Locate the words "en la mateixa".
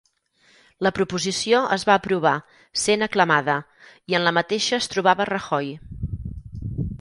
4.21-4.75